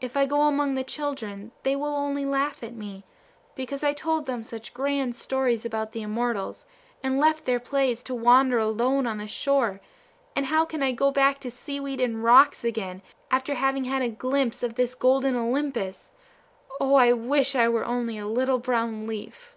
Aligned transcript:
If 0.00 0.16
I 0.16 0.26
go 0.26 0.48
among 0.48 0.74
the 0.74 0.82
children 0.82 1.52
they 1.62 1.76
will 1.76 1.94
only 1.94 2.24
laugh 2.24 2.64
at 2.64 2.74
me, 2.74 3.04
because 3.54 3.84
I 3.84 3.92
told 3.92 4.26
them 4.26 4.42
such 4.42 4.74
grand 4.74 5.14
stories 5.14 5.64
about 5.64 5.92
the 5.92 6.02
immortals, 6.02 6.66
and 7.04 7.20
left 7.20 7.44
their 7.44 7.60
plays 7.60 8.02
to 8.02 8.12
wander 8.16 8.58
alone 8.58 9.06
on 9.06 9.18
the 9.18 9.28
shore; 9.28 9.80
and 10.34 10.46
how 10.46 10.64
can 10.64 10.82
I 10.82 10.90
go 10.90 11.12
back 11.12 11.38
to 11.42 11.52
seaweed 11.52 12.00
and 12.00 12.24
rocks 12.24 12.64
again, 12.64 13.00
after 13.30 13.54
having 13.54 13.84
had 13.84 14.02
a 14.02 14.08
glimpse 14.08 14.64
of 14.64 14.74
this 14.74 14.96
golden 14.96 15.36
Olympus? 15.36 16.12
O, 16.80 16.96
I 16.96 17.12
wish 17.12 17.54
I 17.54 17.68
were 17.68 17.84
only 17.84 18.18
a 18.18 18.26
little 18.26 18.58
brown 18.58 19.06
leaf!" 19.06 19.54